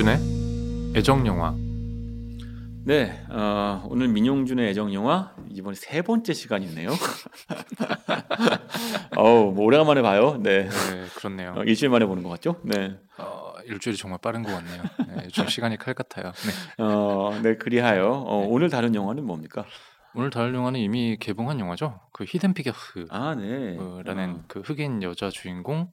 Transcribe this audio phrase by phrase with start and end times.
[0.00, 1.54] 민용준의 애정 영화.
[2.86, 6.88] 네, 어, 오늘 민용준의 애정 영화 이번에 세 번째 시간이네요.
[9.16, 10.38] 어우, 뭐 오래간만에 봐요.
[10.40, 11.52] 네, 네, 그렇네요.
[11.54, 12.56] 어, 일주일 만에 보는 것 같죠?
[12.64, 14.82] 네, 어, 일주일이 정말 빠른 것 같네요.
[15.06, 16.32] 네, 좀 시간이 칼 같아요.
[16.32, 16.82] 네.
[16.82, 18.46] 어, 네 그리하여 어, 네.
[18.48, 19.66] 오늘 다룬 영화는 뭡니까?
[20.14, 22.00] 오늘 다룰 영화는 이미 개봉한 영화죠.
[22.14, 24.00] 그 히든 피겨흐라는 아, 네, 어,
[24.48, 25.92] 그 흑인 여자 주인공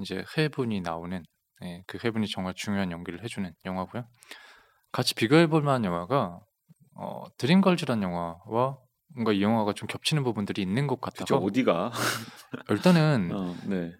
[0.00, 1.22] 이제 해분이 나오는
[1.60, 4.06] 네, 그 해분이 정말 중요한 연기를 해주는 영화고요.
[4.92, 6.40] 같이 비교해볼 만한 영화가
[6.94, 8.78] 어, 드림걸즈란 영화와
[9.14, 11.92] 뭔가 이 영화가 좀 겹치는 부분들이 있는 것 같아서 어디가?
[12.70, 13.92] 일단은 어, 네,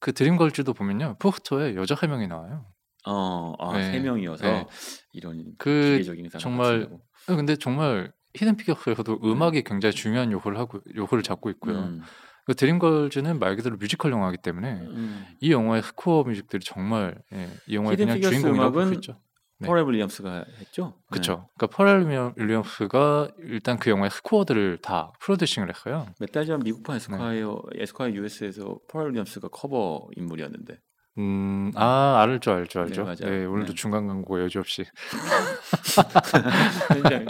[0.00, 2.66] 그 드림걸즈도 보면요 포스터에 여자 한 명이 나와요.
[3.06, 4.66] 어, 아, 네, 세 명이어서 네.
[5.12, 6.02] 이런 그
[6.38, 6.88] 정말.
[7.28, 11.74] 어, 근데 정말 히든 피겨스에서도 음악이 굉장히 중요한 요소를 하고 요소를 잡고 있고요.
[11.74, 12.02] 음,
[12.44, 15.26] 그 드림걸즈는 말 그대로 뮤지컬 영화이기 때문에 음.
[15.40, 19.20] 이 영화의 score music들이 정말 예, 이 영화의 그냥 주인공이라고 볼 수 있죠.
[19.60, 19.68] 네.
[19.68, 20.94] 퍼렐 윌리엄스가 했죠?
[21.10, 21.48] 그렇죠.
[21.56, 26.06] 그러니까 퍼렐 윌리엄스가 일단 그 영화의 score들을 다 producing을 했어요.
[26.20, 27.04] 몇 달 전 미국판 네.
[27.04, 30.78] 에스콰이어 에스콰이어 US에서 퍼렐 윌리엄스가 커버 인물이었는데
[31.16, 33.04] 음, 아 알죠, 알죠, 네, 알죠.
[33.04, 33.16] 맞아요.
[33.20, 33.74] 네, 오늘도 네.
[33.74, 34.84] 중간 광고 여지없이.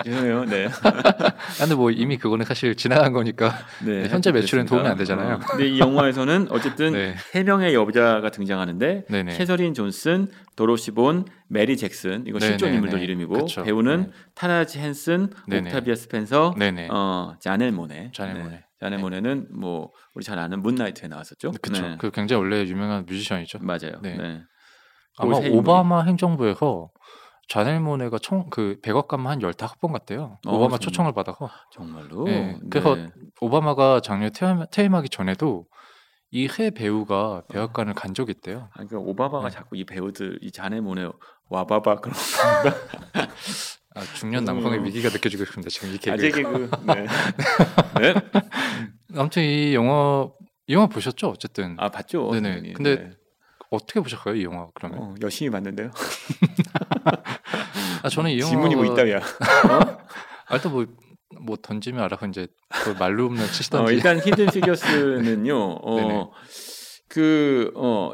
[0.05, 0.45] 죄송해요.
[0.47, 0.69] 네.
[0.83, 3.53] 아, 근데 뭐 이미 그거는 사실 지나간 거니까.
[3.85, 4.71] 네, 현재 매출엔 그렇습니다.
[4.71, 5.35] 도움이 안 되잖아요.
[5.35, 9.37] 어, 근데 이 영화에서는 어쨌든 네, 세 명의 여자가 등장하는데 네네.
[9.37, 12.73] 캐서린 존슨, 도로시 본, 메리 잭슨 이거 실존.
[12.75, 13.63] 인물들 이름이고 그쵸.
[13.65, 14.11] 배우는 네.
[14.35, 15.71] 타라지 헨슨, 네네.
[15.71, 16.89] 옥타비아 스펜서, 네네.
[16.91, 18.11] 어 자넬 모네.
[18.15, 18.43] 자넬 네.
[18.43, 18.65] 모네.
[18.81, 19.03] 자넬 네.
[19.03, 21.53] 모네는 뭐 우리 잘 아는 문라이트에 나왔었죠.
[21.63, 21.83] 그렇죠.
[21.83, 21.97] 네.
[21.99, 23.59] 그 굉장히 원래 유명한 뮤지션이죠.
[23.63, 24.01] 맞아요.
[24.03, 24.17] 네.
[24.17, 24.43] 네.
[25.17, 25.57] 아마 인물이.
[25.57, 26.91] 오바마 행정부에서
[27.49, 30.39] 자넬 모네가 총 그 백악관만 한 15번 갔대요.
[30.47, 30.79] 어, 오바마 정말.
[30.81, 32.25] 초청을 받아서 정말로.
[32.25, 33.11] 네, 그래서 네.
[33.41, 35.67] 오바마가 작년에 퇴임, 퇴임하기 전에도
[36.35, 38.69] 이 해 배우가 백악관을 간 적이 있대요.
[38.75, 39.55] 아니, 그러니까 오바마가 네.
[39.55, 41.09] 자꾸 이 배우들 이 자네 모네
[41.49, 42.77] 와바바 그런 건가?
[43.95, 44.47] 아, 중년 음.
[44.47, 45.71] 남성의 위기가 느껴지고 있습니다.
[45.71, 46.71] 지금 이 아재 개그.
[46.71, 46.85] 개그.
[46.87, 47.07] 네.
[48.03, 48.15] 네.
[49.17, 50.29] 아무튼 이 영화
[50.67, 51.29] 이 영화 보셨죠?
[51.29, 52.33] 어쨌든 아 봤죠.
[52.33, 52.49] 네네.
[52.49, 52.73] 당연히.
[52.73, 53.11] 근데 네.
[53.71, 54.35] 어떻게 보셨어요?
[54.35, 54.99] 이 영화 그러면?
[54.99, 55.93] 어, 열심히 봤는데요.
[58.03, 59.19] 아 저는 이 영화 질문이 뭐 이따위야.
[59.19, 59.99] 어?
[60.47, 60.85] 아, 일단 뭐,
[61.41, 63.95] 뭐 던지면 알아서 이제 그 말로 없는 어, 치시던지.
[63.95, 65.57] 일단 히든 피겨스는요.
[65.83, 66.31] 어,
[67.09, 68.13] 그 어,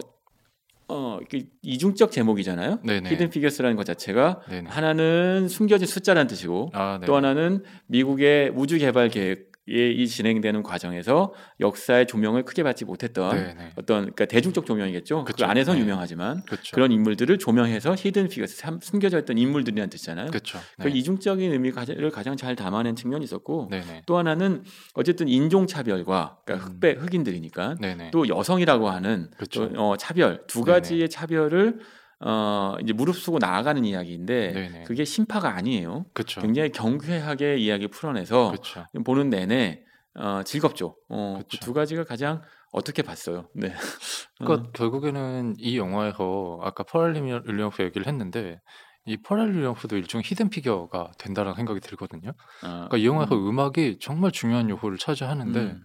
[0.89, 2.81] 어, 그 이중적 제목이잖아요.
[2.83, 3.11] 네네.
[3.11, 4.69] 히든 피겨스라는 것 자체가 네네.
[4.71, 7.07] 하나는 숨겨진 숫자라는 뜻이고 아, 네.
[7.07, 13.73] 또 하나는 미국의 우주 개발 계획 이이 진행되는 과정에서 역사의 조명을 크게 받지 못했던 네네.
[13.77, 15.25] 어떤 그러니까 대중적 조명이겠죠.
[15.25, 15.47] 그 그쵸.
[15.47, 15.81] 안에서 네.
[15.81, 16.75] 유명하지만 그렇죠.
[16.75, 20.27] 그런 인물들을 조명해서 히든 피겨스 삼- 숨겨져 있던 인물들이라는 뜻이잖아요.
[20.31, 20.59] 그렇죠.
[20.81, 20.95] 그 네.
[20.99, 24.03] 이중적인 의미를 가장 잘 담아낸 측면이 있었고 네네.
[24.07, 24.65] 또 하나는
[24.95, 26.73] 어쨌든 인종 차별과 그러니까 음.
[26.75, 28.11] 흑백 흑인들이니까 네네.
[28.11, 29.71] 또 여성이라고 하는 그쵸.
[29.73, 30.65] 또, 어, 차별 두.
[30.65, 31.79] 가지의 차별을
[32.23, 34.85] 어, 이제 무릅쓰고 나아가는 이야기인데 네네.
[34.85, 36.05] 그게 신파가 아니에요.
[36.13, 36.41] 그렇죠.
[36.41, 38.87] 굉장히 경쾌하게 이야기 풀어내서 그렇죠.
[39.05, 39.83] 보는 내내
[40.15, 40.97] 어, 즐겁죠.
[41.09, 41.59] 어, 그 그쵸.
[41.65, 42.43] 두 가지가 가장
[42.73, 43.49] 어떻게 봤어요.
[43.55, 43.73] 네.
[44.39, 48.61] 그러니까 결국에는 이 영화에서 아까 퍼렐 윌리엄스 얘기를 했는데
[49.07, 52.31] 이 퍼렐 윌리엄스도 일종의 hidden figure가 된다라는 생각이 들거든요.
[52.31, 53.59] 어, 그러니까 이 영화에서 음, 음.
[53.59, 55.83] 악이 정말 중요한 요소를 차지하는데 음,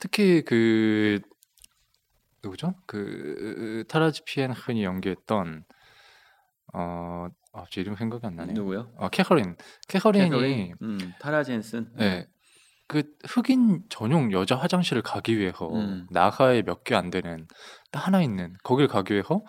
[0.00, 1.20] 특히 그
[2.44, 2.74] 누구죠?
[2.86, 4.52] 그 타라지 P.
[4.52, 5.64] 헨슨이 연기했던
[6.74, 8.54] 어, 아, 제 이름 생각이 안 나네요.
[8.54, 8.92] 누구요?
[8.98, 9.56] 아, 캐서린.
[9.88, 10.74] 캐서린이 캐서린?
[10.82, 11.90] 음, 타라 헨슨.
[11.96, 12.26] 네.
[12.86, 16.06] 그 흑인 전용 여자 화장실을 가기 위해서 음.
[16.10, 17.46] 나사에 몇 개 안 되는
[17.90, 19.42] 딱 하나 있는 거길 가기 위해서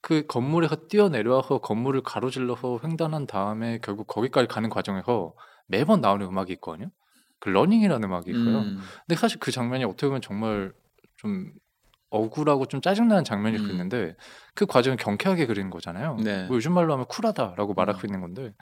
[0.00, 5.34] 그 건물에서 뛰어내려와서 건물을 가로질러서 횡단한 다음에 결국 거기까지 가는 과정에서
[5.68, 6.90] 매번 나오는 음악이 있거든요.
[7.38, 8.60] 그 러닝이라는 음악이 있고요.
[8.62, 10.72] 음, 근데 사실 그 장면이 어떻게 보면 정말
[11.16, 11.52] 좀
[12.12, 13.70] 억울하고 좀 짜증나는 장면일 수 음.
[13.70, 14.14] 있는데
[14.54, 16.16] 그 과정을 경쾌하게 그리는 거잖아요.
[16.22, 16.46] 네.
[16.46, 17.98] 뭐 요즘 말로 하면 쿨하다라고 말할 음.
[17.98, 18.52] 수 있는 건데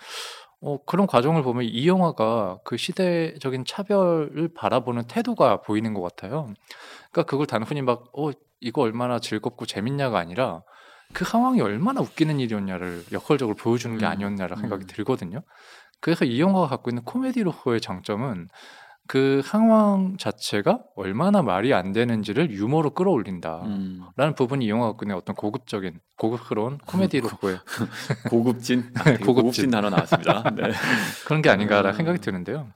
[0.62, 6.52] 어, 그런 과정을 보면 이 영화가 그 시대적인 차별을 바라보는 태도가 보이는 것 같아요.
[7.10, 8.30] 그러니까 그걸 단순히 막 어,
[8.60, 10.62] 이거 얼마나 즐겁고 재밌냐가 아니라
[11.12, 14.86] 그 상황이 얼마나 웃기는 일이었냐를 역설적으로 보여주는 게 음, 아니었냐라는 생각이 음.
[14.86, 15.42] 들거든요.
[16.00, 18.48] 그래서 이 영화가 갖고 있는 코미디로서의 장점은
[19.10, 24.34] 그 상황 자체가 얼마나 말이 안 되는지를 유머로 끌어올린다라는 음.
[24.36, 27.58] 부분이 이 영화가 있는 어떤 고급적인 고급스러운 코미디로서의
[28.30, 29.26] 고급진 아, 고급진.
[29.26, 30.44] 고급진 단어 나왔습니다.
[30.54, 30.70] 네.
[31.26, 31.96] 그런 게 아닌가라는 음.
[31.96, 32.68] 생각이 드는데요.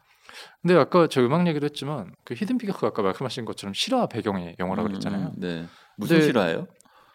[0.60, 4.88] 근데 아까 저 음악 얘기도 했지만 그 히든 피겨스가 아까 말씀하신 것처럼 실화 배경의 영화라고
[4.88, 5.26] 그랬잖아요.
[5.26, 5.66] 음, 네.
[5.96, 6.66] 무슨 실화예요?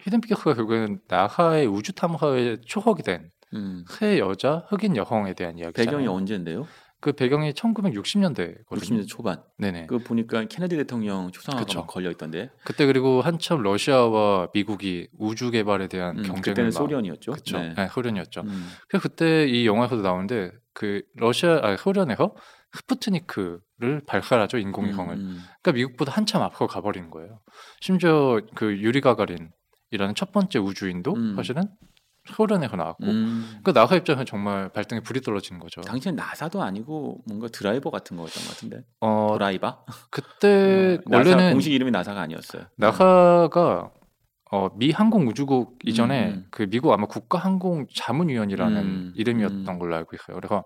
[0.05, 3.83] 히든 피겨스가 결국에는 나사의 우주 탐사의 초석이 된 음.
[3.89, 5.85] 세 여자 흑인 여성에 대한 이야기잖아요.
[5.85, 6.65] 배경이 언제인데요?
[7.01, 8.65] 그 배경이 1960년대거든요.
[8.67, 9.41] 60년대 초반.
[9.57, 9.85] 네네.
[9.87, 12.49] 그 보니까 케네디 대통령 초상화가 걸려 있던데.
[12.65, 17.31] 그때 그리고 한참 러시아와 미국이 우주 개발에 대한 음, 경쟁을 그때는 막- 소련이었죠.
[17.31, 17.57] 그쵸.
[17.59, 17.73] 네.
[17.75, 18.41] 네, 소련이었죠.
[18.41, 18.67] 음.
[18.89, 22.35] 그 그때 이 영화에서도 나오는데 그 러시아 아 소련에서
[22.73, 25.13] 스푸트니크를 발사하죠 인공위성을.
[25.15, 25.39] 음, 음.
[25.61, 27.39] 그러니까 미국보다 한참 앞으로 가버리는 거예요.
[27.81, 29.51] 심지어 그 유리 가가린
[29.91, 31.35] 이라는 첫 번째 우주인도 음.
[31.35, 31.63] 사실은
[32.33, 33.05] 소련에서 나왔고.
[33.05, 33.59] 음.
[33.63, 35.81] 그 나사 입장에서 정말 발등에 불이 떨어지는 거죠.
[35.81, 38.83] 당시엔 나사도 아니고 뭔가 드라이버 같은 거였던 것 같은데.
[39.01, 39.83] 어 드라이버?
[40.09, 42.63] 그때 어, 나사 원래는 공식 이름이 나사가 아니었어요.
[42.75, 43.91] 나사가
[44.51, 46.47] 어, 미 항공우주국 이전에 음, 음.
[46.49, 49.79] 그 미국 아마 국가항공자문위원이라는 음, 이름이었던 음.
[49.79, 50.35] 걸로 알고 있어요.
[50.35, 50.63] 그래서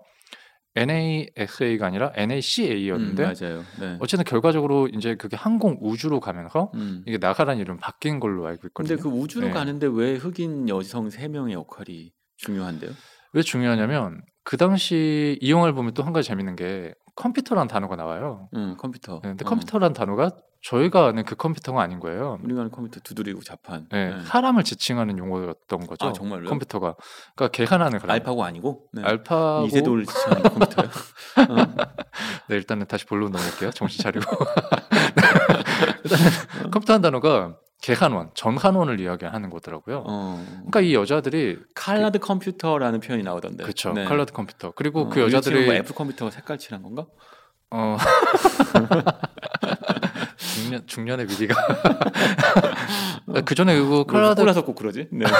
[0.76, 3.64] NASA가 아니라 음, NACA였는데 맞아요.
[3.80, 3.96] 네.
[4.00, 7.02] 어쨌든 결과적으로 이제 그게 항공 우주로 가면서 음.
[7.06, 8.96] 이게 나사라는 이름 바뀐 걸로 알고 있거든요.
[8.96, 9.52] 근데 그 우주로 네.
[9.52, 12.90] 가는데 왜 흑인 여성 세 명의 역할이 중요한데요?
[13.32, 18.48] 왜 중요하냐면 그 당시 이 영화를 보면 또 한 가지 재밌는 게 컴퓨터라는 단어가 나와요.
[18.54, 19.20] 음, 컴퓨터.
[19.22, 19.48] 네, 근데 어.
[19.48, 20.30] 컴퓨터라는 단어가
[20.62, 22.38] 저희가 아는 그 컴퓨터가 아닌 거예요.
[22.42, 23.86] 우리가 아는 컴퓨터 두드리고 자판.
[23.90, 24.22] 네, 네.
[24.24, 26.06] 사람을 지칭하는 용어였던 거죠.
[26.06, 26.48] 아, 정말로요?
[26.48, 26.96] 컴퓨터가.
[27.36, 29.02] 그러니까 계산하는 그런 알파고 아니고 네.
[29.02, 30.86] 알파고 이세돌 지칭하는 컴퓨터요.
[31.50, 31.74] 어.
[32.48, 33.70] 네, 일단은 다시 본론 넘어갈게요.
[33.72, 34.24] 정신 차리고.
[36.04, 40.04] 일단은 컴퓨터 한 단어가 계산원, 전환원을 이야기하는 거더라고요.
[40.06, 40.42] 어.
[40.46, 43.62] 그러니까 이 여자들이 칼라드 컴퓨터라는 표현이 나오던데.
[43.62, 43.92] 그렇죠.
[43.92, 44.04] 네.
[44.04, 44.70] 칼라드 컴퓨터.
[44.70, 47.04] 그리고 어, 그 우리 여자들이 뭐 애플 컴퓨터가 색깔 칠한 건가?
[47.70, 47.98] 어
[50.54, 51.54] 중년 중년의 미디가
[53.44, 55.08] 그 전에 그거 칼라드 콜라서 꼭 그러지?
[55.10, 55.24] 네.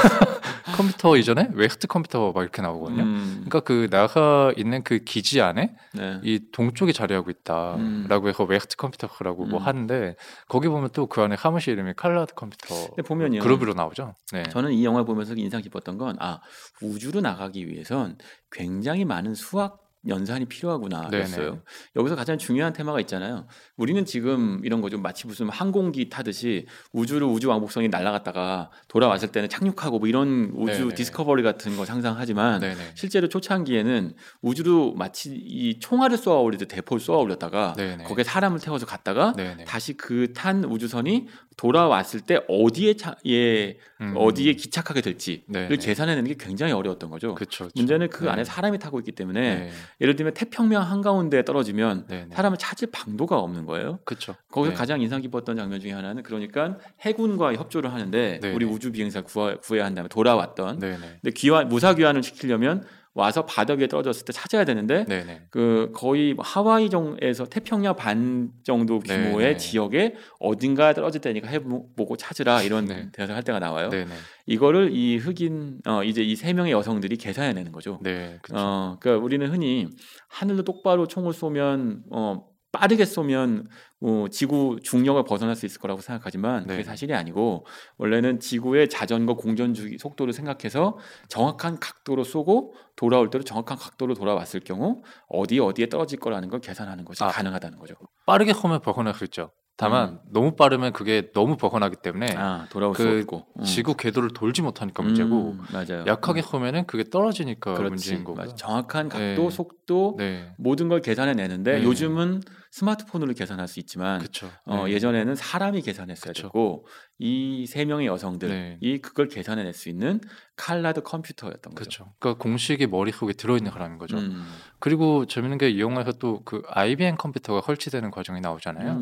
[0.77, 3.03] 컴퓨터 이전에 West computer 막 이렇게 나오거든요.
[3.05, 6.21] 음, 그러니까 그 나사 있는 그 기지 안에 네.
[6.25, 7.31] 이 동쪽에 자리하고 음.
[7.31, 9.65] 있다라고 해서 West computer라고 뭐 음.
[9.67, 10.17] 하는데
[10.49, 12.75] 거기 보면 또 그 안에 사무실 이름이 colored computer
[13.07, 13.39] 보면요.
[13.41, 14.15] 그룹으로 나오죠.
[14.33, 14.43] 네.
[14.45, 16.41] 저는 이 영화 보면서 인상 깊었던 건 아,
[16.83, 18.19] 우주로 나가기 위해선
[18.51, 21.45] 굉장히 많은 수학 연산이 필요하구나였어요.
[21.51, 21.61] 네네.
[21.97, 23.47] 여기서 가장 중요한 테마가 있잖아요.
[23.77, 24.99] 우리는 지금 이런 거죠.
[24.99, 30.95] 마치 무슨 항공기 타듯이 우주로 우주 왕복선이 날아갔다가 돌아왔을 때는 착륙하고 뭐 이런 우주 네네.
[30.95, 32.93] 디스커버리 같은 거 상상하지만 네네.
[32.95, 34.13] 실제로 초창기에는
[34.43, 37.75] 우주로 마치 이 총알을 쏘아 올리듯 대포를 쏘아 올렸다가.
[38.07, 39.33] 거기에 사람을 태워서 갔다가.
[39.67, 44.15] 다시 그 탄 우주선이 돌아왔을 때 어디에 차, 예, 음.
[44.17, 45.69] 어디에 기착하게 될지를.
[45.79, 47.35] 계산해내는 게 굉장히 어려웠던 거죠.
[47.37, 47.73] 그쵸, 그쵸.
[47.77, 48.31] 문제는 그 네.
[48.31, 49.71] 안에 사람이 타고 있기 때문에 네.
[50.01, 52.35] 예를 들면 태평양 한가운데 떨어지면 네네.
[52.35, 54.01] 사람을 찾을 방도가 없는 거예요.
[54.05, 54.35] 그쵸.
[54.51, 54.77] 거기서 네.
[54.77, 58.55] 가장 인상 깊었던 장면 중에 하나는 그러니까 해군과 협조를 하는데 네네.
[58.55, 60.97] 우리 우주 비행사 구해야 한다면 돌아왔던 네네.
[61.23, 65.43] 근데 귀환 무사 귀환을 시키려면 와서 바닥 위에 떨어졌을 때 찾아야 되는데 네네.
[65.51, 69.57] 그 거의 하와이 정에서 태평양 반 정도 규모의 네네.
[69.57, 73.09] 지역에 어딘가에 떨어질 때니까 해보고 찾으라 이런 네.
[73.13, 73.89] 대화를 할 때가 나와요.
[73.91, 74.11] 네네.
[74.47, 78.01] 이거를 이 흑인 어 이제 이 세 명의 여성들이 계산해내는 거죠.
[78.03, 78.39] 네.
[78.43, 78.57] 그쵸.
[78.59, 79.89] 어, 그러니까 우리는 흔히
[80.29, 82.45] 하늘로 똑바로 총을 쏘면 어
[82.75, 83.69] 빠르게 쏘면
[84.01, 86.83] 어, 지구 중력을 벗어날 수 있을 거라고 생각하지만 그게 네.
[86.83, 87.65] 사실이 아니고
[87.97, 90.99] 원래는 지구의 자전거 공전 주기 속도를 생각해서
[91.29, 97.05] 정확한 각도로 쏘고 돌아올 때도 정확한 각도로 돌아왔을 경우 어디 어디에 떨어질 거라는 걸 계산하는
[97.05, 97.29] 것이 아.
[97.29, 97.95] 가능하다는 거죠.
[98.27, 99.53] 빠르게 쏘면 벗어날 수 있죠.
[99.77, 102.39] 다만 너무 빠르면 그게 너무 벗어나기 때문에 음.
[102.39, 103.65] 아 돌아올 수그 없고 음.
[103.65, 106.05] 지구 궤도를 돌지 못하니까 문제고 음, 맞아요.
[106.07, 107.91] 약하게 음, 쏘면은 그게 떨어지니까 그렇지.
[107.91, 108.45] 문제인 거고요.
[108.45, 108.55] 맞아.
[108.55, 109.51] 정확한 각도, 네.
[109.51, 110.53] 속도 네.
[110.59, 111.83] 모든 걸 계산해 내는데 네.
[111.85, 114.51] 요즘은 스마트폰으로 계산할 수 있지만 그쵸.
[114.65, 114.93] 어, 네.
[114.95, 116.43] 예전에는 사람이 계산했어야 그쵸.
[116.43, 116.87] 됐고
[117.19, 118.99] 이 세 명의 여성들이 네.
[119.01, 120.21] 그걸 계산해 낼 수 있는
[120.57, 121.75] 칼라드 컴퓨터였던 거죠.
[122.05, 122.13] 그렇죠.
[122.19, 124.19] 그러니까 공식이 머릿속에 들어있는 거라는 거죠.
[124.19, 124.45] 음.
[124.81, 128.99] 그리고 재밌는 게 이 영화에서 또 그 IBM 컴퓨터가 설치되는 과정이 나오잖아요.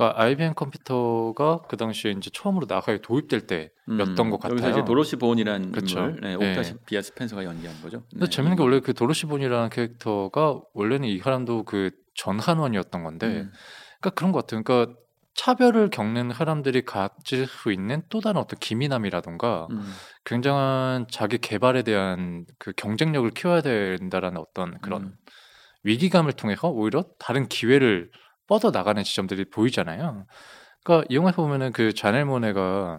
[0.00, 0.06] 음.
[0.06, 4.56] 그러니까 IBM 컴퓨터가 그 당시에 이제 처음으로 나사에 도입될 때 였던 것 같아요.
[4.56, 4.62] 음.
[4.62, 5.98] 여기서 이제 도로시 본이라는 그쵸.
[5.98, 6.50] 인물, 네, 네.
[6.50, 8.02] 옥타시비아 스펜서가 연기한 거죠.
[8.10, 8.30] 근데 네.
[8.30, 13.52] 재밌는 게 원래 그 도로시 본이라는 캐릭터가 원래는 이 사람도 그 전한원이었던 건데 음.
[14.00, 14.62] 그러니까 그런 것 같아요.
[14.62, 14.96] 그러니까
[15.34, 19.92] 차별을 겪는 사람들이 가질 수 있는 또 다른 어떤 기민함이라던가 음.
[20.24, 25.14] 굉장한 자기 개발에 대한 그 경쟁력을 키워야 된다라는 어떤 그런 음.
[25.84, 28.10] 위기감을 통해서 오히려 다른 기회를
[28.50, 30.26] 뻗어 나가는 지점들이 보이잖아요.
[30.82, 32.98] 그러니까 이 영화에서 보면은 그 자넬 모네가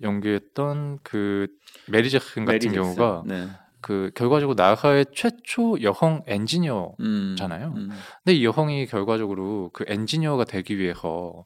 [0.00, 1.48] 연기했던 그
[1.88, 2.76] 메리 잭슨 같은 메리.
[2.76, 3.48] 경우가 네.
[3.80, 7.34] 그 결과적으로 나사의 최초 여성 엔지니어 음.
[7.36, 7.74] 잖아요.
[7.76, 7.90] 음.
[8.22, 11.44] 근데 이 여성이 결과적으로 그 엔지니어가 되기 위해서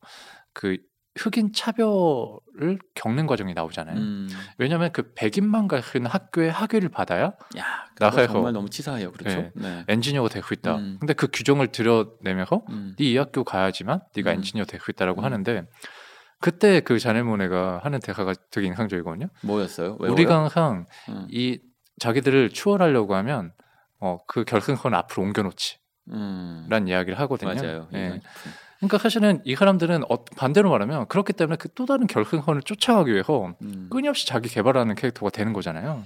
[0.53, 0.77] 그
[1.17, 3.97] 흑인 차별을 겪는 과정이 나오잖아요.
[3.97, 4.29] 음.
[4.59, 9.13] 왜냐하면 그 백인만 가는 학교에 학위를 받아야 야, 나사에서- 정말 너무 치사해요.
[9.13, 9.37] 그렇죠?
[9.41, 9.53] 네.
[9.55, 9.85] 네.
[9.89, 10.77] 엔지니어가 될수 있다.
[10.77, 10.97] 음.
[10.99, 12.97] 근데 그 규정을 들여내면서 음.
[12.99, 14.35] 네이 학교 가야지만 네가 음.
[14.37, 15.25] 엔지니어 될수 있다라고 음.
[15.25, 15.63] 하는데
[16.41, 19.29] 그때 그 자넬모네가 하는 대사가 되게 인상적이거든요.
[19.43, 19.97] 뭐였어요?
[20.01, 20.41] 왜 우리가 왜요?
[20.41, 21.27] 항상 음.
[21.31, 21.61] 이
[22.01, 23.53] 자기들을 추월하려고 하면
[24.01, 25.79] 어 그 결승선 앞으로 옮겨놓지.
[26.11, 26.69] 음.
[26.89, 27.55] 이야기를 하거든요.
[27.55, 27.89] 맞아요.
[27.95, 28.21] 예.
[28.89, 33.53] 그러니까 사실은 이 사람들은 어- 반대로 말하면 그렇기 때문에 그 또 다른 결승선을 쫓아가기 위해서
[33.63, 33.89] 음.
[33.91, 36.05] 끊임없이 자기 개발하는 캐릭터가 되는 거잖아요.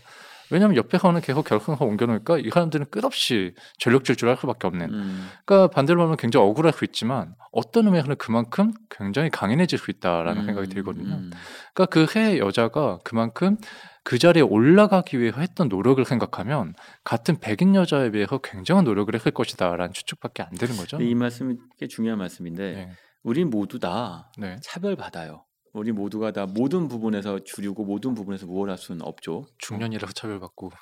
[0.51, 4.93] 왜냐하면 옆에 가는 계속 결승선 옮겨놓으니까 이 사람들은 끝없이 전력 질주를 할 수밖에 없는.
[4.93, 5.29] 음.
[5.45, 10.47] 그러니까 반대로 말하면 굉장히 억울할 수 있지만 어떤 의미에서는 그만큼 굉장히 강인해질 수 있다라는 음.
[10.47, 11.15] 생각이 들거든요.
[11.15, 11.31] 음.
[11.75, 13.57] 그러니까 그 해 여자가 그만큼
[14.05, 16.75] 그 자리에 올라가기 위해 했던 노력을 생각하면
[17.05, 20.99] 같은 백인 여자에 비해서 굉장한 노력을 했을 것이다라는 추측밖에 안 되는 거죠.
[21.03, 22.93] 이 말씀이 꽤 중요한 말씀인데 네.
[23.23, 24.57] 우리 모두 다 네.
[24.63, 25.45] 차별받아요.
[25.73, 29.47] 우리 모두가 다 모든 부분에서 주류고 모든 부분에서 우월할 수는 없죠.
[29.59, 30.73] 중년이라서 차별받고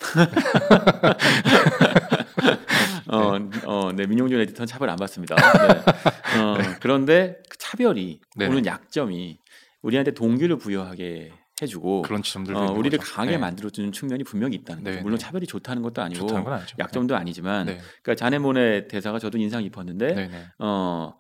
[3.09, 5.37] 어, 어, 네, 민용준 에디터는 차별 안 받습니다.
[5.37, 5.69] 네.
[6.41, 8.47] 어, 그런데 그 차별이 네.
[8.47, 9.39] 오는 약점이
[9.83, 13.13] 우리한테 동기를 부여하게 해주고 그런 지점들도 어, 우리를 거죠.
[13.13, 13.39] 강하게 네.
[13.39, 14.97] 만들어주는 측면이 분명히 있다는 거죠.
[14.97, 15.25] 네, 물론 네.
[15.25, 16.61] 차별이 좋다는 것도 아니고 좋다는.
[16.79, 17.81] 약점도 아니지만 네.
[18.03, 20.29] 그러니까 자네몬의 대사가 저도 인상 깊었는데 네.
[20.29, 20.47] 네.
[20.59, 21.15] 어,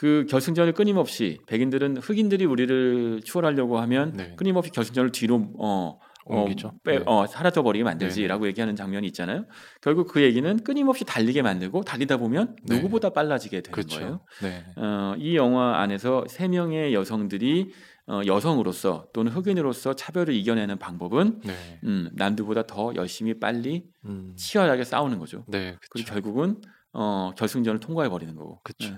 [0.00, 4.34] 그 결승전을 끊임없이 백인들은 흑인들이 우리를 추월하려고 하면 네.
[4.34, 6.72] 끊임없이 결승전을 뒤로 어, 어, 옮기죠.
[6.84, 7.04] 빼, 네.
[7.04, 9.44] 어, 사라져 버리게 네, 만들지라고 얘기하는 장면이 있잖아요.
[9.82, 12.76] 결국 그 얘기는 끊임없이 달리게 만들고 달리다 보면 네.
[12.76, 14.00] 누구보다 빨라지게 되는 그렇죠.
[14.00, 14.20] 거예요.
[14.40, 14.64] 네.
[14.76, 17.70] 어, 이 영화 안에서 세 명의 여성들이
[18.06, 21.78] 어, 여성으로서 또는 흑인으로서 차별을 이겨내는 방법은 네.
[21.84, 24.32] 음, 남들보다 더 열심히 빨리 음.
[24.34, 25.44] 치열하게 싸우는 거죠.
[25.46, 25.76] 네.
[25.78, 26.12] 그리고 그렇죠.
[26.14, 26.60] 결국은
[26.94, 28.62] 어, 결승전을 통과해 버리는 거고.
[28.64, 28.88] 그쵸.
[28.88, 28.96] 네.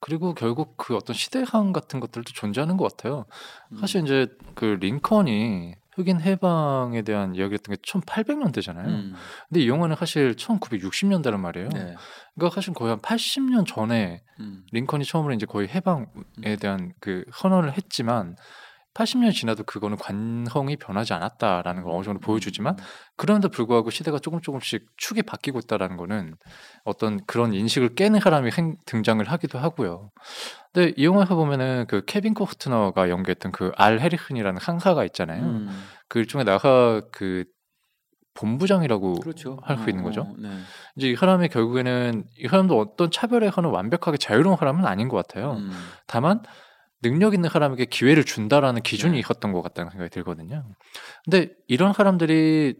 [0.00, 3.26] 그리고 결국 그 어떤 시대상 같은 것들도 존재하는 것 같아요.
[3.72, 3.78] 음.
[3.78, 8.86] 사실 이제 그 링컨이 흑인 해방에 대한 이야기했던 게 1800년대잖아요.
[8.86, 9.14] 음,
[9.48, 11.68] 근데 이 영화는 사실 1960년대란 말이에요.
[11.70, 11.96] 네.
[12.36, 17.76] 그러니까 사실 거의 한 80년 전에 음, 링컨이 처음으로 이제 거의 해방에 대한 그 선언을
[17.76, 18.36] 했지만
[18.94, 22.76] 80년 지나도 그거는 관성이 변하지 않았다라는 걸 어느 정도 보여주지만
[23.16, 26.36] 그럼에도 불구하고 시대가 조금 조금씩 축이 바뀌고 있다라는 거는
[26.84, 30.10] 어떤 그런 인식을 깨는 사람이 행- 등장을 하기도 하고요.
[30.72, 35.42] 근데 이 영화에서 보면은 그 케빈 코스트너가 연기했던 그알 해리슨이라는 상사가 있잖아요.
[35.44, 37.44] 음, 그 일종의 나가 그
[38.34, 39.58] 본부장이라고 그렇죠.
[39.62, 40.20] 할수 있는 어, 거죠.
[40.22, 40.48] 어, 네.
[40.96, 45.54] 이제 이 사람이 결국에는 이 사람도 어떤 차별에서는 완벽하게 자유로운 사람은 아닌 것 같아요.
[45.54, 45.70] 음,
[46.06, 46.42] 다만
[47.02, 49.18] 능력 있는 사람에게 기회를 준다라는 기준이 네.
[49.20, 50.64] 있었던 것 같다는 생각이 들거든요.
[51.24, 52.76] 근데 이런 사람들이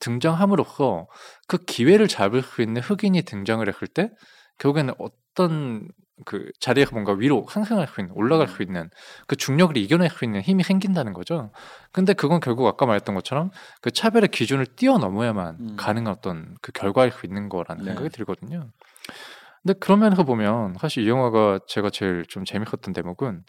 [0.00, 1.08] 등장함으로써
[1.46, 4.10] 그 기회를 잡을 수 있는 흑인이 등장을 했을 때
[4.58, 5.88] 결국에는 어떤
[6.24, 8.90] 그 자리에서 뭔가 위로 상승할 수 있는 올라갈 수 있는
[9.26, 11.52] 그 중력을 이겨낼 수 있는 힘이 생긴다는 거죠.
[11.92, 13.50] 근데 그건 결국 아까 말했던 것처럼
[13.80, 15.76] 그 차별의 기준을 뛰어넘어야만 음.
[15.76, 17.90] 가능한 어떤 그 결과일 수 있는 거라는 네.
[17.90, 18.70] 생각이 들거든요.
[19.62, 23.44] 근데 그런 면에서 보면 사실 이 영화가 제가 제일 좀 재밌었던 대목은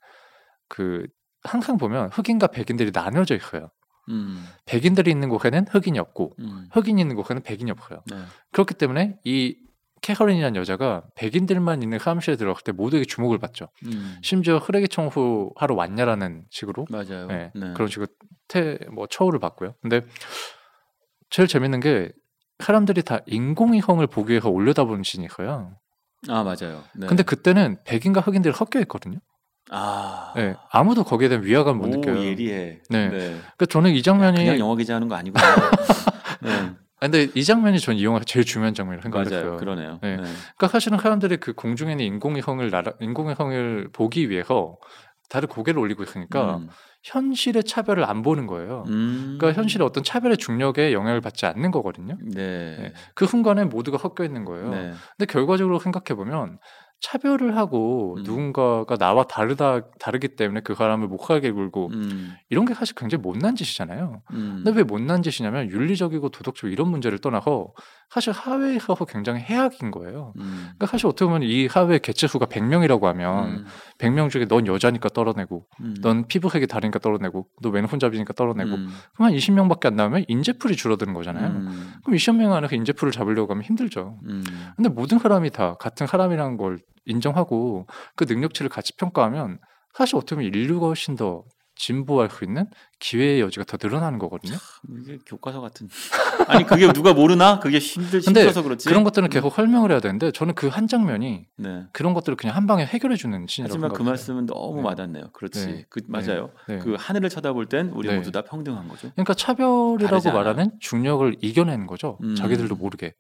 [0.68, 1.06] 그
[1.44, 3.70] 항상 보면 흑인과 백인들이 나뉘어져 있어요.
[4.10, 8.02] 음, 백인들이 있는 곳에는 흑인이 없고 음, 흑인이 있는 곳에는 백인이 없어요.
[8.10, 8.18] 네.
[8.52, 9.56] 그렇기 때문에 이
[10.02, 13.68] 캐서린이라는 여자가 백인들만 있는 사무실에 들어갔을 때 모두에게 주목을 받죠.
[13.86, 17.28] 음, 심지어 쓰레기 청소하러 왔냐라는 식으로 맞아요.
[17.28, 17.74] 네, 네.
[17.74, 18.08] 그런 식으로
[18.48, 19.76] 태, 뭐 처우를 받고요.
[19.82, 20.02] 근데
[21.30, 22.12] 제일 재밌는 게
[22.60, 25.78] 사람들이 다 인공위성을 보기 위해서 올려다보는 씬이 있어요.
[26.28, 26.84] 아 맞아요.
[26.96, 27.08] 네.
[27.08, 29.20] 근데 그때는 백인과 흑인들이 섞여 있거든요.
[29.72, 32.24] 아, 네, 아무도 거기에 대한 위화감 못 오, 느껴요.
[32.24, 32.82] 예리해.
[32.90, 33.08] 네.
[33.10, 33.18] 네.
[33.20, 35.38] 그러니까 저는 이 장면이 그냥 영화 기자 하는 거 아니고.
[36.42, 36.52] 네.
[36.52, 39.44] 아, 근데 이 장면이 전 이 영화 제일 중요한 장면이라고 생각했어요.
[39.46, 39.58] 맞아요.
[39.58, 40.00] 그러네요.
[40.02, 40.18] 네.
[40.18, 40.24] 네.
[40.24, 44.76] 그러니까 사실은 사람들이 그 공중에 있는 인공위성을 날아, 인공위성을 보기 위해서
[45.30, 46.70] 다들 고개를 올리고 있으니까 음.
[47.04, 48.84] 현실의 차별을 안 보는 거예요.
[48.88, 49.38] 음.
[49.40, 52.18] 그러니까 현실의 어떤 차별의 중력에 영향을 받지 않는 거거든요.
[52.22, 52.78] 네.
[52.78, 52.94] 네.
[53.16, 54.70] 그 순간에 모두가 섞여 있는 거예요.
[54.70, 54.94] 네.
[55.18, 56.60] 근데 결과적으로 생각해 보면
[57.02, 58.24] 차별을 하고 음.
[58.24, 62.34] 누군가가 나와 다르다 다르기 때문에 그 사람을 못 가게 굴고 음.
[62.50, 64.22] 이런 게 사실 굉장히 못난 짓이잖아요.
[64.32, 64.62] 음.
[64.64, 67.70] 근데 왜 못난 짓이냐면 윤리적이고 도덕적 이런 문제를 떠나서
[68.10, 70.34] 사실 사회에서 굉장히 해악인 거예요.
[70.38, 70.62] 음.
[70.62, 73.66] 그러니까 사실 어떻게 보면 이 사회 개체 수가 100명이라고 하면 음.
[74.00, 75.96] 100명 중에 넌 여자니까 떨어내고 음.
[76.02, 78.90] 넌 피부색이 다르니까 떨어내고 너왜 혼잡이니까 떨어내고 음.
[79.14, 81.48] 그럼 한 20명밖에 안 나오면 인재풀이 줄어드는 거잖아요.
[81.50, 81.94] 음.
[82.04, 84.20] 그럼 20명 안에서 인재풀을 잡으려고 하면 힘들죠.
[84.26, 84.44] 음.
[84.76, 87.86] 근데 모든 사람이 다 같은 사람이라는 걸 인정하고
[88.16, 89.60] 그 능력치를 같이 평가하면
[89.94, 91.44] 사실 어떻게 보면 인류가 훨씬 더
[91.80, 92.68] 진보할 수 있는
[93.00, 94.58] 기회의 여지가 더 늘어나는 거거든요.
[95.02, 95.88] 이게 교과서 같은.
[96.48, 97.60] 아니 그게 누가 모르나?
[97.60, 98.88] 그게 힘들 힘들어서 그렇지.
[98.90, 101.86] 그런 것들은 계속 설명을 해야 되는데 저는 그 한 장면이 네.
[101.94, 104.04] 그런 것들을 그냥 한 방에 해결해 주는 신이라고 하지만 그.
[104.04, 104.88] 말씀은 너무 네.
[104.88, 105.30] 와닿네요.
[105.32, 105.66] 그렇지.
[105.66, 105.86] 네.
[105.90, 106.52] 그 맞아요.
[106.68, 106.80] 네.
[106.80, 108.18] 그 하늘을 쳐다볼 땐 우리 네.
[108.18, 109.10] 모두 다 평등한 거죠.
[109.16, 110.32] 그러니까 차별이라고.
[110.32, 112.18] 말하는 중력을 이겨내는 거죠.
[112.24, 112.36] 음.
[112.36, 113.14] 자기들도 모르게.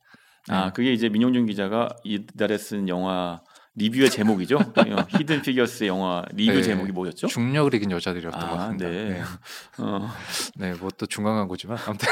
[0.49, 0.71] 아 네.
[0.73, 3.41] 그게 이제 민용준 기자가 이달에 쓴 영화
[3.79, 4.57] 리뷰의 제목이죠.
[4.57, 6.61] 어, 히든 피겨스 영화 리뷰 네.
[6.61, 7.27] 제목이 뭐였죠?
[7.27, 8.87] 중력을 이긴 여자들이었던 것 아, 같습니다.
[8.89, 9.09] 네.
[9.09, 9.21] 네.
[9.79, 10.09] 어,
[10.55, 12.07] 네, 뭐 또 중간 광고지만 아무튼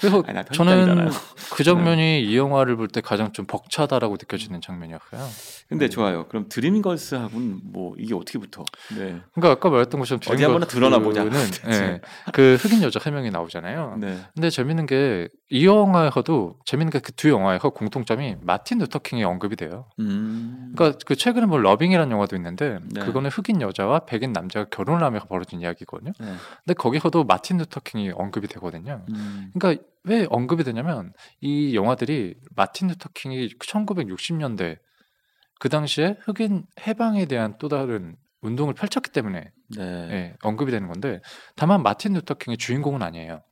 [0.00, 1.10] 그래서 아니, 나 저는.
[1.52, 5.28] 그 장면이 이 영화를 볼 때 가장 좀 벅차다라고 느껴지는 장면이었어요.
[5.70, 6.26] 근데 좋아요.
[6.28, 8.64] 그럼 드림걸스하고는 뭐 이게 어떻게 붙어?
[8.90, 9.20] 네.
[9.32, 11.24] 그러니까 아까 말했던 것처럼 어디 한번 들어나 보자.
[11.24, 11.32] 는
[11.68, 12.00] 예,
[12.32, 13.96] 그 흑인 여자 세 명이 나오잖아요.
[14.00, 14.18] 네.
[14.34, 19.86] 근데 재밌는 게 이 영화에서도 재밌는 게 그 두 영화에서 공통점이 마틴 루터킹이 언급이 돼요.
[19.98, 20.72] 음.
[20.76, 23.00] 그러니까 그 최근에 뭐 러빙이라는 영화도 있는데 네.
[23.00, 26.12] 그거는 흑인 여자와 백인 남자가 결혼을 하면서 벌어진 이야기거든요.
[26.20, 26.26] 네.
[26.64, 29.04] 근데 거기서도 마틴 루터킹이 언급이 되거든요.
[29.10, 29.50] 음.
[29.54, 34.78] 그러니까 왜 언급이 되냐면 이 영화들이 마틴 루터킹이 1960년대
[35.60, 39.82] 그 당시에 흑인 해방에 대한 또 다른 운동을 펼쳤기 때문에 네.
[39.82, 41.20] 예, 언급이 되는 건데
[41.54, 43.42] 다만 마틴 루터킹이 주인공은 아니에요.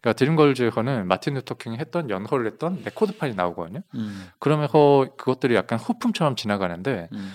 [0.00, 3.82] 그러니까 드림걸즈에서는 마틴 루터킹이 했던 연설을 했던 레코드판이 나오거든요.
[3.94, 4.28] 음.
[4.40, 7.32] 그러면서 그것들이 약간 소품처럼 지나가는데 음.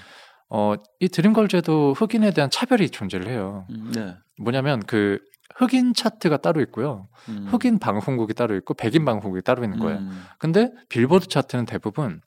[0.49, 3.67] 어, 이 드림걸즈에도 흑인에 대한 차별이 존재를 해요.
[3.69, 3.91] 음.
[3.93, 4.15] 네.
[4.39, 5.19] 뭐냐면 그
[5.55, 7.07] 흑인 차트가 따로 있고요.
[7.29, 7.47] 음.
[7.49, 9.99] 흑인 방송국이 따로 있고 백인 방송국이 따로 있는 거예요.
[9.99, 10.23] 음.
[10.39, 12.21] 근데 빌보드 차트는 대부분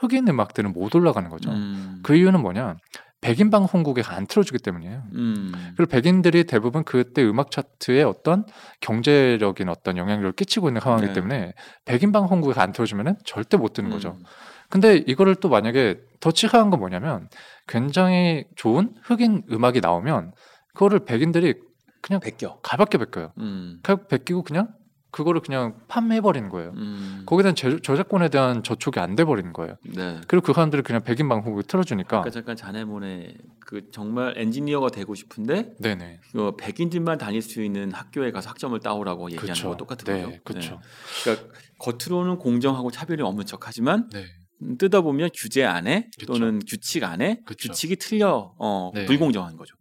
[0.00, 1.50] 흑인 음악들은 못 올라가는 거죠.
[1.50, 2.00] 음.
[2.02, 2.76] 그 이유는 뭐냐?
[3.20, 5.02] 백인 방송국에 안 틀어주기 때문이에요.
[5.14, 5.52] 음.
[5.76, 8.44] 그리고 백인들이 대부분 그때 음악 차트에 어떤
[8.80, 11.12] 경제적인 어떤 영향력을 끼치고 있는 상황이기 네.
[11.14, 14.10] 때문에 백인 방송국에 안 틀어주면은 절대 못 듣는 거죠.
[14.18, 14.24] 음.
[14.68, 17.28] 근데 이거를 또 만약에 더 치사한 건 뭐냐면
[17.66, 20.32] 굉장히 좋은 흑인 음악이 나오면
[20.74, 21.54] 그거를 백인들이
[22.02, 22.60] 그냥 베껴.
[22.62, 23.32] 가볍게 베껴요.
[23.38, 23.80] 음.
[23.82, 24.68] 가볍게 베끼고 그냥
[25.16, 26.72] 그거를 그냥 판매해버리는 거예요.
[26.76, 27.22] 음.
[27.24, 29.76] 거기에 대한 제- 저작권에 대한 저촉이 안 돼버리는 거예요.
[29.94, 30.20] 네.
[30.28, 35.72] 그리고 그 사람들이 그냥 백인 방송국에 틀어주니까 아까 잠깐 자네모네 그 정말 엔지니어가 되고 싶은데
[35.80, 39.70] 네네 그 백인들만 다닐 수 있는 학교에 가서 학점을 따오라고 얘기하는 그쵸.
[39.70, 40.40] 거 똑같은 네, 거죠.
[40.44, 40.80] 그쵸.
[41.24, 41.24] 네.
[41.24, 44.26] 그러니까 겉으로는 공정하고 차별이 없는 척하지만 네
[44.60, 46.34] 음, 뜯어보면 규제 안에 그쵸.
[46.34, 47.68] 또는 규칙 안에 그쵸.
[47.70, 49.06] 규칙이 틀려 어, 네.
[49.06, 49.74] 불공정한 거죠.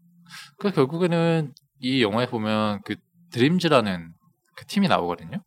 [0.60, 2.96] 그 결국에는 이 영화에 보면 그
[3.32, 4.14] 드림즈라는
[4.56, 5.40] 그 팀이 나오거든요.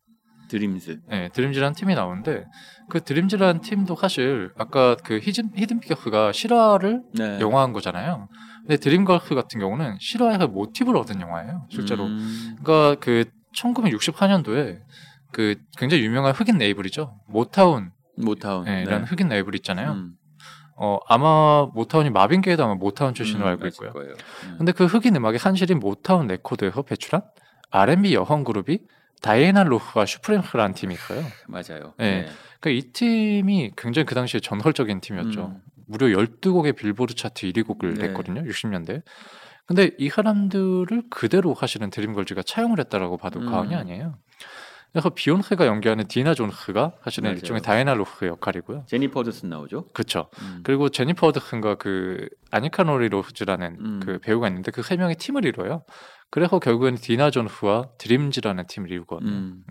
[0.49, 1.01] 드림즈.
[1.07, 2.45] 네, 드림즈라는 팀이 나오는데
[2.89, 7.39] 그 드림즈라는 팀도 사실 아까 그 히든 히든 피겨스가 실화를 네.
[7.39, 8.27] 영화화한 거잖아요.
[8.61, 11.67] 근데 드림걸스 같은 경우는 실화에서 모티브를 얻은 영화예요.
[11.69, 12.05] 실제로.
[12.05, 12.55] 음.
[12.61, 14.79] 그러니까 그 1964년도에
[15.31, 17.19] 그 굉장히 유명한 흑인 레이블이죠.
[17.27, 18.65] 모타운 모타운.
[18.65, 19.91] 네, 라는 흑인 레이블 있잖아요.
[19.91, 20.13] 음.
[20.81, 23.91] 어 아마 모타운이 마빈 게이도 아마 모타운 출신으로 음, 알고 있고요.
[23.91, 24.13] 거예요.
[24.45, 24.55] 음.
[24.57, 27.21] 근데 그 흑인 음악의 산실인 모타운 레코드에서 배출한
[27.71, 28.79] R&B 여성 그룹이
[29.21, 31.23] 다이애나 로스와 슈프림스라는 팀이 있어요.
[31.47, 31.93] 맞아요.
[31.97, 32.27] 네.
[32.59, 35.47] 그러니까 이 팀이 굉장히 그 당시에 전설적인 팀이었죠.
[35.47, 35.61] 음.
[35.87, 38.07] 무려 12곡의 빌보드 차트 1위 곡을 네.
[38.07, 38.43] 냈거든요.
[38.43, 39.01] 60년대.
[39.65, 43.45] 근데 이 사람들을 그대로 사실은 드림걸즈가 차용을 했다라고 봐도 음.
[43.45, 44.17] 과언이 아니에요.
[44.91, 47.37] 그래서 비욘세가 연기하는 디나 존스가 사실은 맞아요.
[47.37, 48.85] 일종의 다이애나 로스 역할이고요.
[48.87, 49.85] 제니퍼 허드슨 나오죠.
[49.93, 50.29] 그렇죠.
[50.41, 50.61] 음.
[50.63, 53.99] 그리고 제니퍼 허드슨과 그 아니카 노니 로즈라는 음.
[54.03, 55.83] 그 배우가 있는데 그 세 명이 팀을 이뤄요.
[56.31, 59.29] 그래서 결국에는 디나 존스와 드림즈라는 팀을 이루거든요.
[59.31, 59.63] 음.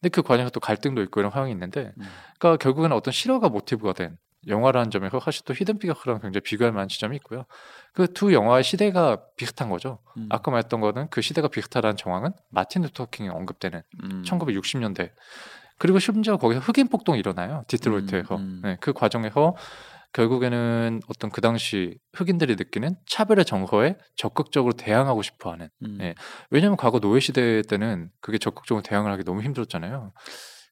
[0.00, 2.04] 근데 그 과정에서 또 갈등도 있고 이런 상황이 있는데, 음.
[2.38, 6.88] 그러니까 결국에는 어떤 실화가 모티브가 된 영화라는 점에서 사실 또 히든 피겨스랑 굉장히 비교할 만한
[6.88, 7.44] 지점이 있고요.
[7.92, 9.98] 그 두 영화의 시대가 비슷한 거죠.
[10.16, 10.26] 음.
[10.30, 14.22] 아까 말했던 거는 그 시대가 비슷하다는 정황은 마틴 루터 킹이 언급되는 음.
[14.26, 15.10] 1960년대.
[15.78, 17.64] 그리고 심지어 거기서 흑인 폭동이 일어나요.
[17.68, 18.36] 디트로이트에서.
[18.36, 18.60] 음, 음.
[18.62, 19.56] 네, 그 과정에서
[20.12, 25.68] 결국에는 어떤 그 당시 흑인들이 느끼는 차별의 정서에 적극적으로 대항하고 싶어 하는.
[25.84, 25.96] 음.
[25.98, 26.14] 네.
[26.50, 30.12] 왜냐하면 과거 노예 시대 때는 그게 적극적으로 대항을 하기 너무 힘들었잖아요.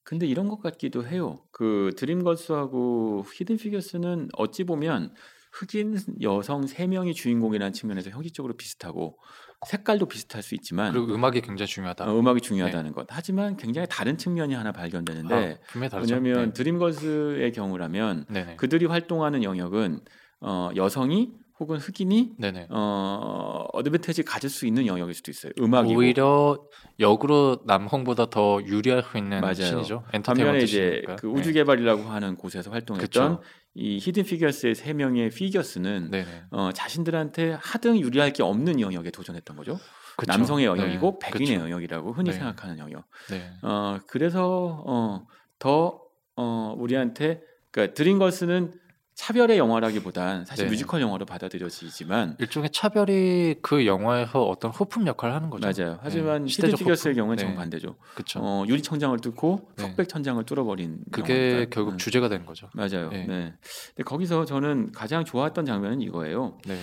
[0.08, 1.38] 근데 이런 것 같기도 해요.
[1.50, 5.12] 그 드림 걸스하고 히든 피겨스는 어찌 보면
[5.52, 9.18] 흑인 여성 세 명이 주인공이라는 측면에서 형식적으로 비슷하고
[9.66, 12.10] 색깔도 비슷할 수 있지만 그리고 음악이 굉장히 중요하다.
[12.10, 13.06] 어, 음악이 중요하다는 것.
[13.10, 15.60] 하지만 굉장히 다른 측면이 하나 발견되는데
[15.92, 15.98] 아.
[15.98, 16.52] 왜냐하면 네.
[16.54, 18.56] 드림걸스의 경우라면 네네.
[18.56, 20.00] 그들이 활동하는 영역은
[20.40, 22.68] 어, 여성이 혹은 흑인이 네네.
[22.70, 25.52] 어, 어드밴티지 가질 수 있는 영역일 수도 있어요.
[25.60, 25.98] 음악이고.
[25.98, 26.62] 오히려
[27.00, 29.54] 역으로 남성보다 더 유리할 수 있는 맞아요.
[29.54, 30.04] 신이죠.
[30.24, 31.16] 반면에 이제 신이니까.
[31.16, 33.42] 그 우주 개발이라고 하는 곳에서 활동했던 그쵸.
[33.74, 36.24] 이 히든 피겨스의 세 명의 figures는 네.
[36.50, 39.78] 어, 자신들한테 하등 유리할 게 없는 영역에 도전했던 거죠.
[40.16, 40.32] 그쵸.
[40.32, 41.64] 남성의 영역이고 네, 백인의 그쵸.
[41.64, 42.36] 영역이라고 흔히 네.
[42.36, 43.04] 생각하는 영역.
[43.30, 43.50] 네.
[43.62, 45.26] 어, 그래서 어,
[45.58, 46.00] 더
[46.36, 47.40] 어, 우리한테
[47.70, 48.72] 그러니까 드림걸스는
[49.18, 50.70] 차별의 영화라기보단 사실 네.
[50.70, 55.66] 뮤지컬 영화로 받아들여지지만 일종의 차별이 그 영화에서 어떤 소품 역할을 하는 거죠.
[55.68, 55.98] 맞아요.
[56.02, 57.16] 하지만 네, 시대적 피겨스의.
[57.16, 57.42] 경우는 네.
[57.42, 57.96] 정반대죠.
[58.14, 58.38] 그렇죠.
[58.40, 59.82] 어, 유리 천장을 뚫고 네.
[59.82, 61.70] 석백 천장을 뚫어버린 그게 영화니까.
[61.74, 61.98] 결국 음.
[61.98, 62.70] 주제가 되는 거죠.
[62.74, 63.10] 맞아요.
[63.10, 63.26] 네.
[63.26, 63.54] 네.
[63.88, 66.56] 근데 거기서 저는 가장 좋았던 장면은 이거예요.
[66.64, 66.78] 네.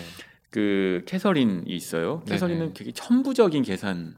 [0.49, 2.21] 그 캐서린이 있어요.
[2.27, 4.17] 캐서린은 되게 천부적인 계산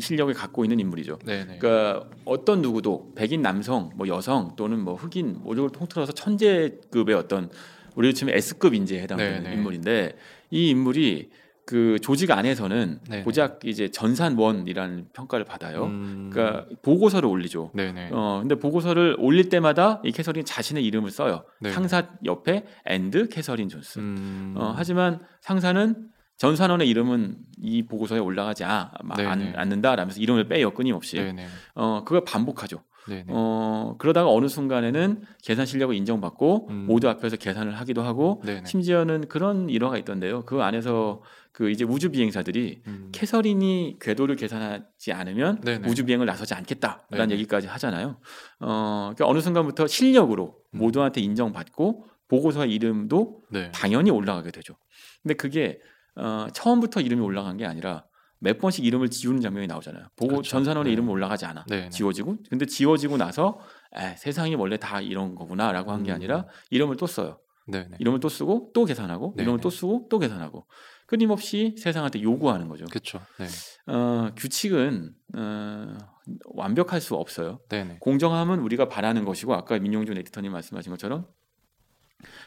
[0.00, 1.18] 실력을 갖고 있는 인물이죠.
[1.24, 1.58] 네네.
[1.58, 7.50] 그러니까 어떤 누구도 백인 남성, 뭐 여성 또는 뭐 흑인 모두를 통틀어서 천재급의 어떤
[7.94, 9.54] 우리 치면 S급 인재에 해당되는 네, 네.
[9.54, 10.16] 인물인데
[10.50, 11.30] 이 인물이
[11.66, 13.22] 그 조직 안에서는 네, 네.
[13.24, 15.86] 고작 이제 전산원이라는 평가를 받아요.
[15.86, 17.72] 음, 그러니까 보고서를 올리죠.
[17.74, 18.10] 네네.
[18.12, 21.44] 어 근데 보고서를 올릴 때마다 이 캐서린 자신의 이름을 써요.
[21.60, 21.72] 네.
[21.72, 23.98] 상사 옆에 and 캐서린 존스.
[23.98, 29.28] 음, 어, 하지만 상사는 전 산원의 이름은 이 보고서에 올라가지 아, 마- 네네.
[29.28, 31.16] 않, 않는다라면서 이름을 빼요 끊임없이.
[31.16, 31.46] 네네.
[31.74, 32.82] 어 그걸 반복하죠.
[33.08, 33.24] 네네.
[33.28, 36.86] 어 그러다가 어느 순간에는 계산 실력을 인정받고 음.
[36.88, 38.64] 모두 앞에서 계산을 하기도 하고 네네.
[38.66, 40.44] 심지어는 그런 일화가 있던데요.
[40.44, 41.22] 그 안에서
[41.52, 45.62] 그 이제 우주 비행사들이 음, 캐서린이 궤도를 계산하지 않으면.
[45.86, 47.30] 우주 비행을 나서지 않겠다라는.
[47.30, 48.18] 얘기까지 하잖아요.
[48.60, 50.78] 어 그러니까 어느 순간부터 실력으로 음.
[50.80, 53.70] 모두한테 인정받고 보고서의 이름도 네.
[53.72, 54.74] 당연히 올라가게 되죠.
[55.22, 55.78] 근데 그게
[56.16, 58.04] 어, 처음부터 이름이 올라간 게 아니라
[58.38, 60.08] 몇 번씩 이름을 지우는 장면이 나오잖아요.
[60.16, 60.50] 보고 그렇죠.
[60.50, 60.92] 전산원의 네.
[60.92, 61.64] 이름은 올라가지 않아.
[61.68, 61.88] 네.
[61.88, 63.58] 지워지고 근데 지워지고 나서
[63.94, 66.16] 에, 세상이 원래 다 이런 거구나라고 한게 음.
[66.16, 67.40] 아니라 이름을 또 써요.
[67.68, 67.96] 네네.
[67.98, 69.42] 이름을 또 쓰고 또 계산하고 네네.
[69.42, 70.66] 이름을 또 쓰고 또 계산하고
[71.06, 72.84] 끊임없이 세상한테 요구하는 거죠.
[72.86, 73.20] 그렇죠.
[73.38, 73.46] 네.
[73.92, 75.96] 어, 규칙은 어,
[76.44, 77.60] 완벽할 수 없어요.
[77.68, 77.98] 네네.
[78.00, 81.26] 공정함은 우리가 바라는 것이고 아까 민용준 에디터님 말씀하신 것처럼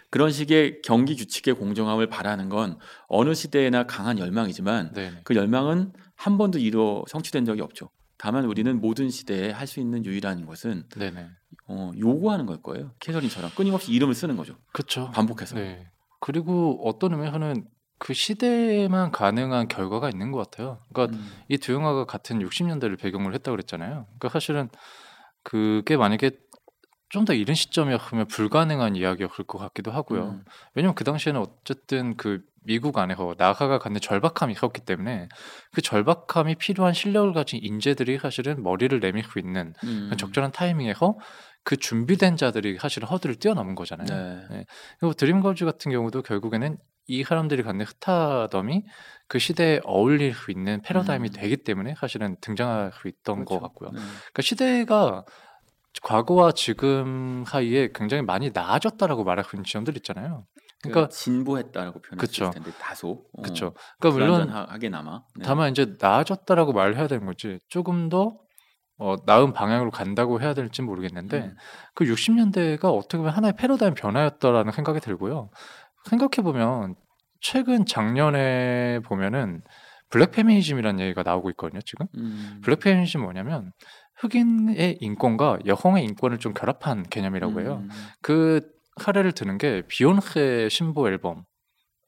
[0.10, 2.78] 그런 식의 경기 규칙의 공정함을 바라는 건
[3.08, 5.22] 어느 시대에나 강한 열망이지만 네네.
[5.24, 7.90] 그 열망은 한 번도 이루어 성취된 적이 없죠.
[8.18, 11.28] 다만 우리는 모든 시대에 할 수 있는 유일한 것은 네네.
[11.68, 12.92] 어, 요구하는 걸 거예요.
[13.00, 14.58] 캐서린처럼 끊임없이 이름을 쓰는 거죠.
[14.74, 15.12] 그렇죠.
[15.12, 15.56] 반복해서.
[15.56, 15.88] 네.
[16.20, 17.66] 그리고 어떤 의미에서는
[18.00, 20.80] 그 시대에만 가능한 결과가 있는 것 같아요.
[20.92, 24.06] 그러니까 음, 이두 영화가 같은 60년대를 배경으로 했다고 그랬잖아요.
[24.08, 24.70] 그러니까 사실은
[25.44, 26.32] 그게 만약에
[27.10, 30.30] 좀 더 이른 시점이었으면 불가능한 이야기였을 것 같기도 하고요.
[30.30, 30.44] 음,
[30.74, 35.28] 왜냐면 그 당시에는 어쨌든 그 미국 안에서 나가가 갖는 절박함이 있었기 때문에
[35.72, 40.08] 그 절박함이 필요한 실력을 가진 인재들이 사실은 머리를 내밀고 있는 음.
[40.12, 41.18] 그 적절한 타이밍에서
[41.64, 44.48] 그 준비된 자들이 사실은 허들을 뛰어넘은 거잖아요.
[44.50, 44.66] 네.
[45.00, 48.86] 그리고 드림걸즈 같은 경우도 결국에는 이 사람들이 갖는 스타덤이
[49.28, 51.34] 그 시대에 어울릴 수 있는 패러다임이 음.
[51.34, 53.62] 되기 때문에 사실은 등장할 수 있던 것 그렇죠.
[53.62, 53.90] 같고요.
[53.92, 54.00] 네.
[54.00, 55.26] 그러니까 시대가
[56.02, 60.46] 과거와 지금 사이에 굉장히 많이 나아졌다라고 수 있는 지점들 있잖아요.
[60.82, 62.46] 그러니까 그러니까 진보했다라고 표현할 수 그쵸.
[62.46, 63.26] 있을 텐데 다소.
[63.34, 63.74] 어, 그렇죠.
[64.00, 65.24] 그러니까 물론 불완전하게나마.
[65.36, 65.46] 네.
[65.46, 68.38] 다만 이제 나아졌다라고 말을 해야 되는 거지 조금 더
[68.98, 71.56] 어, 나은 방향으로 간다고 해야 될지 모르겠는데 음.
[71.96, 75.50] 그 60년대가 어떻게 보면 하나의 패러다임 변화였다라는 생각이 들고요.
[76.10, 76.96] 생각해 보면
[77.42, 79.62] 최근 작년에 보면은
[80.10, 81.82] 블랙 페미니즘이라는 얘기가 나오고 있거든요.
[81.82, 82.62] 지금 음.
[82.64, 83.72] 블랙 페미니즘 뭐냐면
[84.20, 87.80] 흑인의 인권과 여성의 인권을 좀 결합한 개념이라고 해요.
[87.84, 87.90] 음.
[88.22, 88.62] 그
[89.02, 91.46] 사례를 드는 게 비욘세 신보 앨범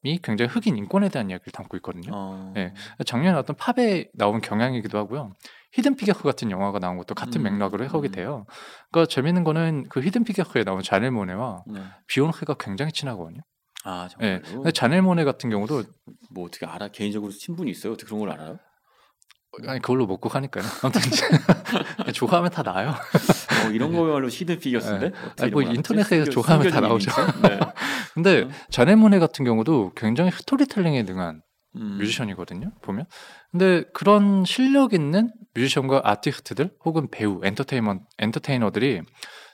[0.03, 2.11] 이 굉장히 흑인 인권에 대한 이야기를 담고 있거든요.
[2.13, 2.51] 어.
[2.55, 2.73] 네.
[3.05, 5.33] 작년에 어떤 팝에 나온 경향이기도 하고요.
[5.73, 8.11] 히든 피겨스 같은 영화가 나온 것도 같은 음, 맥락으로 해석이 음.
[8.11, 8.45] 돼요.
[8.91, 11.81] 그러니까 재밌는 거는 그 히든 피겨스에 나온 자넬 모네와 네.
[12.07, 13.41] 비욘세가 굉장히 친하거든요.
[13.83, 14.41] 아 네.
[14.41, 14.63] 정말로.
[14.63, 15.83] 근데 자넬 모네 같은 경우도
[16.31, 16.89] 뭐 어떻게 알아?
[16.89, 17.93] 개인적으로 친분이 있어요?
[17.93, 18.59] 어떻게 그런 걸 알아요?
[19.67, 20.63] 아니 그걸로 먹고 사니까요.
[20.81, 21.01] 아무튼
[22.13, 22.89] 좋아하면 다 나요.
[22.89, 25.09] 어, 이런 거야말로 히든 피겨스인데.
[25.09, 25.15] 네.
[25.39, 26.23] 아니, 뭐 인터넷에?
[26.25, 27.11] 좋아하면 다 나오죠.
[27.41, 27.59] 네.
[28.13, 28.49] 근데 어.
[28.69, 31.41] 자넬 모네 같은 경우도 굉장히 스토리텔링에 능한
[31.75, 31.97] 음.
[31.99, 32.71] 뮤지션이거든요.
[32.81, 33.05] 보면.
[33.51, 39.01] 근데 그런 실력 있는 뮤지션과 아티스트들 혹은 배우, 엔터테인먼 엔터테이너들이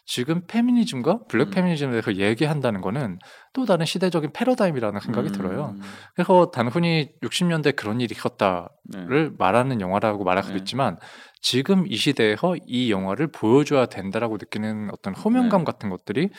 [0.07, 1.51] 지금 페미니즘과 블랙 음.
[1.51, 3.19] 페미니즘에 대해서 얘기한다는 거는
[3.51, 5.33] 또 다른 시대적인 패러다임이라는 생각이 음.
[5.33, 5.75] 들어요.
[6.15, 9.29] 그래서 단순히 60년대 그런 일이 있었다를 네.
[9.37, 10.59] 말하는 영화라고 말할 수도 네.
[10.59, 10.97] 있지만
[11.41, 15.65] 지금 이 시대에서 이 영화를 보여줘야 된다라고 느끼는 어떤 호명감 네.
[15.65, 16.29] 같은 것들이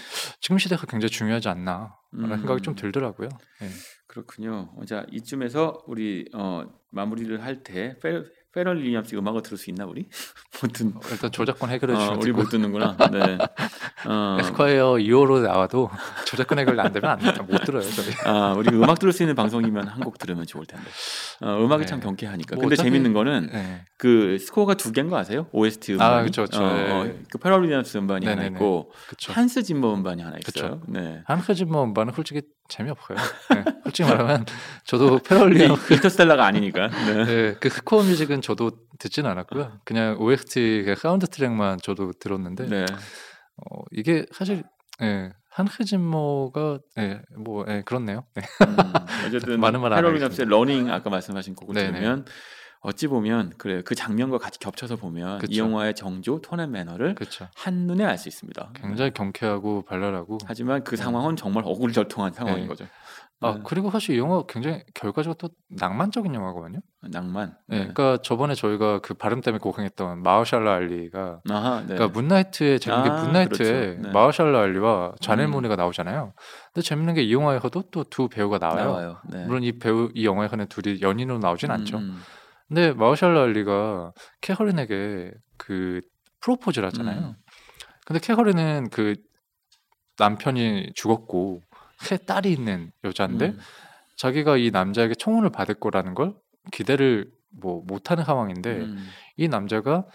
[0.40, 2.36] 지금 시대가 굉장히 중요하지 않나라는 음.
[2.38, 3.28] 생각이 좀 들더라고요.
[3.60, 3.68] 네.
[4.06, 4.70] 그렇군요.
[4.76, 7.96] 어, 자 이쯤에서 우리 어, 마무리를 할 때
[8.54, 10.08] 페럴 윌리엄스 음악을 들을 수 있나 우리?
[10.62, 12.96] 못 듣 일단 저작권 해결해 어, 주시면 우리 못 듣는구나.
[13.12, 13.38] 네.
[14.08, 15.90] 어, 에스콰이어 2호로 나와도
[16.26, 17.82] 저작권 해결 안 되면 안, 못 들어요.
[17.82, 18.08] 저희.
[18.24, 20.88] 아, 우리 음악 들을 수 있는 방송이면 한 곡 들으면 좋을 텐데.
[21.40, 21.86] 어, 음악이 네.
[21.86, 22.56] 참 경쾌하니까.
[22.56, 23.84] 뭐 근데 어차피- 재밌는 거는 네.
[23.96, 25.46] 그 스코어가 두 개인 거 아세요?
[25.52, 26.12] OST 음반.
[26.12, 26.60] 아, 그쵸, 그쵸.
[26.66, 27.18] 네.
[27.30, 28.56] 그 퍼렐 윌리엄스 음반이 하나 네네네.
[28.56, 29.32] 있고 그렇죠.
[29.32, 30.80] 한스 짐머 음반이 하나 있어요.
[30.80, 30.82] 그쵸.
[30.88, 31.22] 네.
[31.26, 33.16] 한스 짐머 음반은 솔직히 재미없어요.
[33.54, 33.64] 네.
[33.84, 34.46] 솔직히 말하면
[34.84, 36.88] 저도 퍼렐 윌리엄 이- 인터스텔라가 아니니까.
[36.88, 37.24] 네.
[37.24, 39.78] 네, 그 score music은 저도 듣진 않았고요.
[39.84, 42.84] 그냥 OST 그 사운드 트랙만 저도 들었는데 네.
[43.70, 44.64] 어, 이게 사실
[45.02, 48.24] 예, 한크지머가 예, 뭐 예, 그렇네요.
[48.34, 48.42] 네.
[48.66, 48.92] 음,
[49.26, 51.92] 어쨌든 많은 말안 페럴 윌리엄스의 러닝 아까 말씀하신 곡을 네네.
[51.92, 52.24] 들으면
[52.80, 55.58] 어찌 보면 그래 그 장면과 같이 겹쳐서 보면 이 그쵸.
[55.64, 57.48] 영화의 정조, 톤앤 매너를 그렇죠.
[57.56, 58.72] 한눈에 알 수 있습니다.
[58.74, 61.02] 굉장히 경쾌하고 발랄하고 하지만 그 네.
[61.02, 62.68] 상황은 정말 어굴절통한 상황인 네.
[62.68, 62.86] 거죠.
[63.40, 63.60] 아 네.
[63.64, 66.80] 그리고 사실 이 영화 굉장히 결과적으로 또 낭만적인 영화거든요.
[67.02, 67.56] 낭만.
[67.68, 67.92] 네, 네.
[67.92, 71.94] 그러니까 저번에 저희가 그 발음 때문에 고생했던 마우샬라 알리가 아하, 네.
[71.94, 74.02] 그러니까 문나이트의 재밌는 게 아, 문나이트에 그렇죠.
[74.02, 74.10] 네.
[74.12, 75.50] 마우샬라 알리와 자넬 음.
[75.52, 76.32] 모네가 나오잖아요.
[76.74, 78.84] 근데 재밌는 게 이 영화에서도 또 두 배우가 나와요.
[78.84, 79.16] 나와요.
[79.30, 79.44] 네.
[79.46, 81.98] 물론 이 배우 이 영화에서는 둘이 연인으로 나오진 않죠.
[81.98, 82.20] 음,
[82.66, 86.00] 근데 마우샬라 알리가 캐허린에게 그
[86.40, 87.20] 프로포즈를 하잖아요.
[87.20, 87.34] 음.
[88.04, 89.14] 근데 캐허린은 그
[90.18, 91.60] 남편이 죽었고
[91.98, 93.58] 세 딸이 있는 여자인데 음.
[94.16, 96.34] 자기가 이 남자에게 청혼을 받을 거라는 걸
[96.72, 99.08] 기대를 뭐 못하는 상황인데 음.
[99.36, 100.06] 이 남자가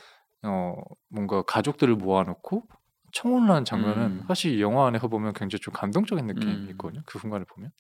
[0.43, 0.75] 어
[1.09, 2.67] 뭔가 가족들을 모아놓고
[3.13, 4.23] 청혼을 하는 장면은 음.
[4.27, 6.67] 사실 이 영화 안에서 보면 굉장히 좀 감동적인 느낌이 음.
[6.71, 7.01] 있거든요.
[7.05, 7.71] 그 순간을 보면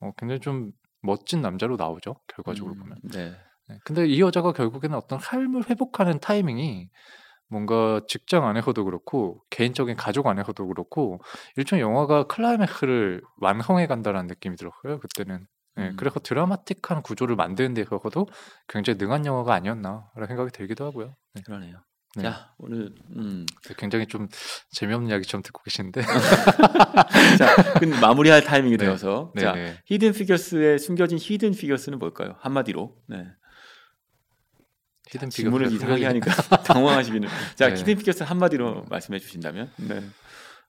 [0.00, 2.16] 어 굉장히 좀 멋진 남자로 나오죠.
[2.28, 2.98] 결과적으로 음, 보면.
[3.12, 3.36] 네.
[3.68, 6.90] 네, 근데 이 여자가 결국에는 어떤 삶을 회복하는 타이밍이
[7.48, 11.20] 뭔가 직장 안에서도 그렇고 개인적인 가족 안에서도 그렇고
[11.56, 14.98] 일종의 영화가 클라이맥스를 완성해 간다는 느낌이 들었어요.
[15.00, 15.46] 그때는.
[15.76, 15.96] 네, 음.
[15.96, 18.28] 그래서 드라마틱한 구조를 만드는 데 있어서도
[18.68, 21.14] 굉장히 능한 영화가 아니었나라는 생각이 들기도 하고요.
[21.34, 21.82] 네, 그러네요.
[22.16, 22.22] 네.
[22.22, 23.44] 자 오늘 음.
[23.76, 24.28] 굉장히 좀
[24.70, 26.00] 재미없는 이야기처럼 듣고 계신데.
[27.38, 28.84] 자 근데 마무리할 타이밍이 네.
[28.84, 29.76] 되어서 네, 자 네.
[29.86, 32.36] 히든 피겨스의 숨겨진 히든 피겨스는 뭘까요?
[32.38, 32.96] 한마디로.
[33.08, 33.26] 네.
[35.14, 36.30] 히든 질문을 피겨스 이상하게 하니까
[36.64, 37.28] 당황하시기는.
[37.56, 37.74] 자 네.
[37.80, 39.70] 히든 피겨스 한마디로 말씀해 주신다면.
[39.76, 40.02] 네.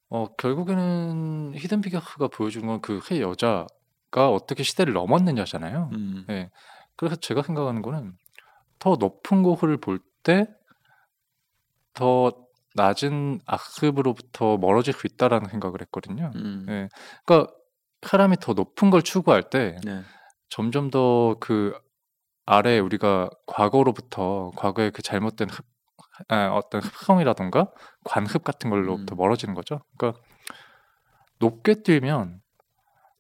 [0.10, 5.90] 어 결국에는 히든 피겨스가 보여주는 건 그 세 여자가 어떻게 시대를 넘었느냐잖아요.
[5.94, 6.26] 음.
[6.28, 6.50] 네.
[6.96, 8.14] 그래서 제가 생각하는 거는
[8.80, 10.48] 더 높은 곳을 볼 때
[11.94, 12.34] 더
[12.74, 16.32] 낮은 악습으로부터 멀어질 수 있다라는 생각을 했거든요.
[16.36, 16.66] 음.
[16.68, 16.90] 네.
[17.26, 17.54] 그러니까
[18.02, 20.02] 사람이 더 높은 걸 추구할 때 네.
[20.50, 21.74] 점점 더 그
[22.46, 25.66] 아래 우리가 과거로부터 과거의 그 잘못된 흡,
[26.28, 27.72] 아, 어떤 흡성이라던가
[28.04, 29.18] 관습 같은 걸로부터 음.
[29.18, 29.82] 멀어지는 거죠.
[29.98, 30.22] 그러니까
[31.40, 32.42] 높게 뛰면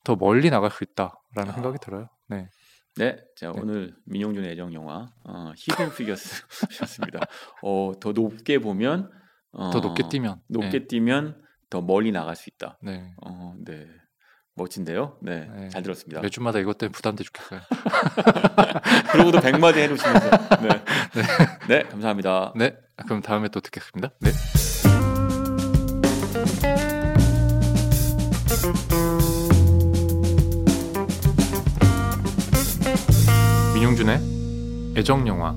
[0.03, 1.51] 더 멀리 나갈 수 있다라는 아.
[1.51, 2.09] 생각이 들어요.
[2.27, 2.49] 네.
[2.97, 3.59] 네, 자 네.
[3.61, 7.19] 오늘 민용준 애정 영화 어, 히든 피겨스였습니다.
[7.61, 9.11] 어, 더 높게 보면
[9.51, 10.87] 어, 더 높게 뛰면 높게 네.
[10.87, 12.77] 뛰면 더 멀리 나갈 수 있다.
[12.81, 13.13] 네.
[13.25, 13.85] 어, 네,
[14.55, 15.17] 멋진데요.
[15.19, 15.69] 네, 네.
[15.69, 16.21] 잘 들었습니다.
[16.21, 17.59] 매주마다 이것 때문에 부담돼 죽겠어요.
[19.11, 20.29] 그러고도 백마디 해놓으시면서
[20.63, 20.69] 네,
[21.67, 22.53] 네, 감사합니다.
[22.55, 22.75] 네.
[23.05, 24.11] 그럼 다음에 또 듣겠습니다.
[24.19, 24.31] 네.
[33.75, 35.53] 민용준의 애정 영화